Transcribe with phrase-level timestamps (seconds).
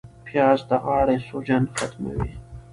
[0.25, 2.31] پیاز د غاړې سوجن ختموي